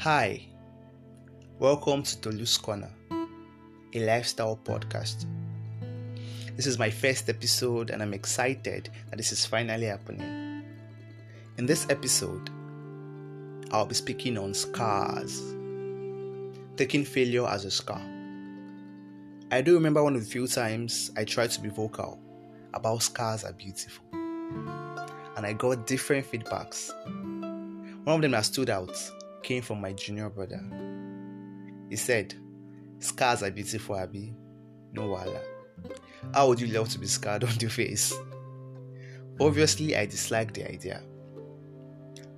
[0.00, 0.40] Hi,
[1.58, 2.88] welcome to Tolu's Corner,
[3.92, 5.26] a lifestyle podcast.
[6.56, 10.64] This is my first episode, and I'm excited that this is finally happening.
[11.58, 12.48] In this episode,
[13.72, 15.38] I'll be speaking on scars,
[16.78, 18.00] taking failure as a scar.
[19.50, 22.18] I do remember one of the few times I tried to be vocal
[22.72, 26.90] about scars are beautiful, and I got different feedbacks.
[28.06, 28.96] One of them that stood out
[29.42, 30.62] came from my junior brother.
[31.88, 32.34] He said,
[32.98, 34.34] Scars are beautiful, Abby.
[34.92, 35.40] No wala.
[36.34, 38.14] How would you love to be scarred on your face?
[39.40, 41.02] Obviously, I disliked the idea.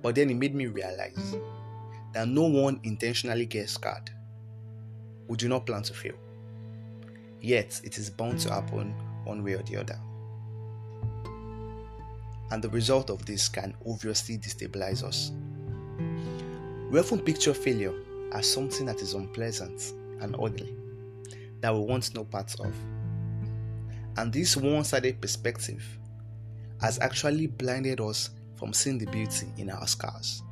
[0.01, 1.35] But then it made me realize
[2.13, 4.09] that no one intentionally gets scarred.
[5.27, 6.15] We do not plan to fail.
[7.41, 9.99] Yet, it is bound to happen one way or the other.
[12.51, 15.31] And the result of this can obviously destabilize us.
[16.93, 17.91] We often picture failure
[18.33, 20.75] as something that is unpleasant and ugly,
[21.59, 22.71] that we want no part of.
[24.15, 25.83] And this one sided perspective
[26.81, 30.43] has actually blinded us from seeing the beauty in our scars.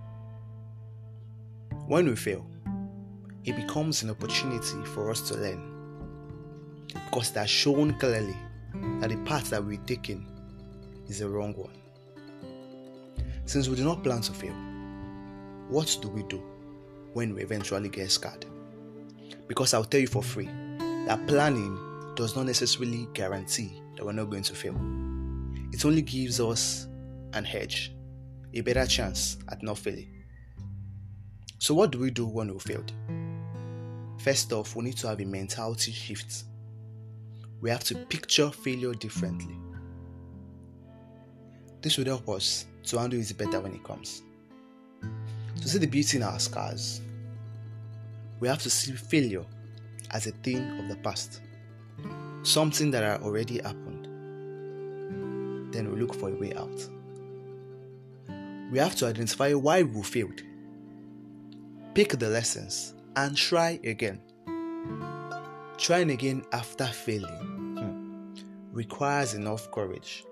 [1.85, 2.43] When we fail,
[3.45, 5.61] it becomes an opportunity for us to learn
[7.05, 8.35] because it has shown clearly
[8.99, 10.25] that the path that we're taking
[11.07, 11.77] is the wrong one.
[13.45, 14.55] Since we do not plan to fail,
[15.71, 16.43] what do we do
[17.13, 18.45] when we eventually get scared?
[19.47, 20.49] Because I'll tell you for free
[21.07, 24.75] that planning does not necessarily guarantee that we're not going to fail.
[25.71, 26.87] It only gives us
[27.33, 27.95] an edge,
[28.53, 30.09] a better chance at not failing.
[31.57, 32.91] So, what do we do when we failed?
[34.19, 36.43] First off, we need to have a mentality shift.
[37.61, 39.55] We have to picture failure differently.
[41.81, 44.23] This will help us to handle it better when it comes.
[45.61, 47.01] To see the beauty in our scars,
[48.39, 49.45] we have to see failure
[50.09, 51.41] as a thing of the past,
[52.41, 54.05] something that had already happened.
[55.71, 56.89] Then we look for a way out.
[58.71, 60.41] We have to identify why we failed,
[61.93, 64.19] pick the lessons, and try again.
[65.77, 67.29] Trying again after failing
[67.77, 70.25] hmm, requires enough courage.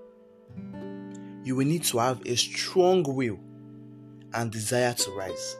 [1.43, 3.39] You will need to have a strong will
[4.33, 5.57] and desire to rise.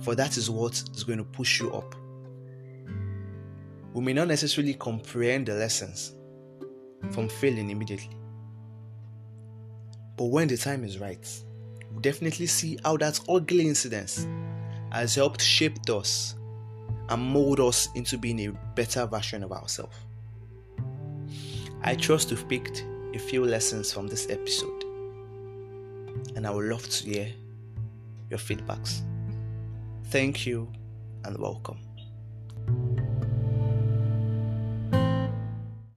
[0.00, 1.94] For that is what is going to push you up.
[3.92, 6.12] We may not necessarily comprehend the lessons
[7.10, 8.16] from failing immediately.
[10.16, 11.26] But when the time is right,
[11.90, 14.26] we'll definitely see how that ugly incident
[14.90, 16.34] has helped shape us
[17.08, 19.96] and mold us into being a better version of ourselves.
[21.82, 24.84] I trust you've picked a few lessons from this episode,
[26.34, 27.32] and I would love to hear
[28.30, 29.02] your feedbacks.
[30.10, 30.72] Thank you
[31.24, 31.85] and welcome.